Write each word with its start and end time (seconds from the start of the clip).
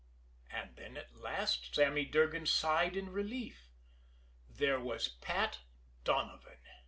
And 0.49 0.75
then 0.77 0.97
at 0.97 1.13
last 1.13 1.75
Sammy 1.75 2.05
Durgan 2.05 2.47
sighed 2.47 2.97
in 2.97 3.11
relief. 3.11 3.69
There 4.49 4.79
was 4.79 5.09
Pat 5.09 5.59
Donovan! 6.03 6.57